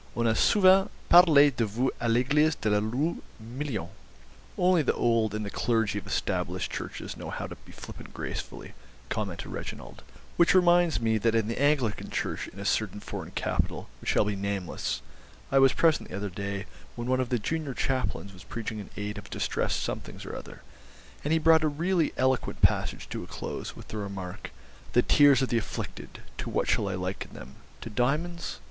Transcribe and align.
On 0.17 0.25
a 0.25 0.33
souvent 0.33 0.89
parlé 1.11 1.55
de 1.55 1.63
vous 1.63 1.91
à 2.01 2.09
l'église 2.11 2.55
de 2.59 2.71
la 2.71 2.79
rue 2.79 3.21
Million.'" 3.39 3.91
"Only 4.57 4.81
the 4.81 4.95
old 4.95 5.35
and 5.35 5.45
the 5.45 5.51
clergy 5.51 5.99
of 5.99 6.07
Established 6.07 6.71
churches 6.71 7.15
know 7.15 7.29
how 7.29 7.45
to 7.45 7.53
be 7.67 7.71
flippant 7.71 8.11
gracefully," 8.11 8.73
commented 9.09 9.51
Reginald; 9.51 10.01
"which 10.37 10.55
reminds 10.55 10.99
me 10.99 11.19
that 11.19 11.35
in 11.35 11.47
the 11.47 11.61
Anglican 11.61 12.09
Church 12.09 12.47
in 12.47 12.59
a 12.59 12.65
certain 12.65 12.99
foreign 12.99 13.29
capital, 13.29 13.89
which 14.01 14.09
shall 14.09 14.25
be 14.25 14.35
nameless, 14.35 15.03
I 15.51 15.59
was 15.59 15.71
present 15.71 16.09
the 16.09 16.15
other 16.17 16.29
day 16.31 16.65
when 16.95 17.07
one 17.07 17.19
of 17.19 17.29
the 17.29 17.37
junior 17.37 17.75
chaplains 17.75 18.33
was 18.33 18.43
preaching 18.43 18.79
in 18.79 18.89
aid 18.97 19.19
of 19.19 19.29
distressed 19.29 19.83
somethings 19.83 20.25
or 20.25 20.35
other, 20.35 20.63
and 21.23 21.31
he 21.31 21.37
brought 21.37 21.63
a 21.63 21.67
really 21.67 22.11
eloquent 22.17 22.63
passage 22.63 23.07
to 23.09 23.23
a 23.23 23.27
close 23.27 23.75
with 23.75 23.89
the 23.89 23.97
remark, 23.97 24.49
'The 24.93 25.03
tears 25.03 25.43
of 25.43 25.49
the 25.49 25.59
afflicted, 25.59 26.23
to 26.39 26.49
what 26.49 26.67
shall 26.67 26.89
I 26.89 26.95
liken 26.95 27.35
them—to 27.35 27.89
diamonds? 27.91 28.57